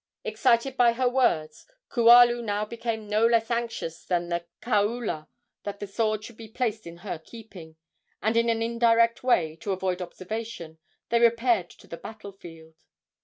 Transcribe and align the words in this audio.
Excited 0.23 0.75
by 0.77 0.93
her 0.93 1.07
words, 1.07 1.67
Kualu 1.91 2.43
now 2.43 2.65
became 2.65 3.07
no 3.07 3.23
less 3.27 3.51
anxious 3.51 4.03
than 4.03 4.29
the 4.29 4.45
kaula 4.59 5.27
that 5.61 5.79
the 5.79 5.85
sword 5.85 6.23
should 6.23 6.37
be 6.37 6.47
placed 6.47 6.87
in 6.87 6.97
her 7.05 7.19
keeping, 7.19 7.75
and 8.19 8.35
in 8.35 8.49
an 8.49 8.63
indirect 8.63 9.21
way, 9.23 9.55
to 9.57 9.71
avoid 9.73 10.01
observation, 10.01 10.79
they 11.09 11.19
repaired 11.19 11.69
to 11.69 11.85
the 11.85 11.97
battle 11.97 12.31
field. 12.31 12.83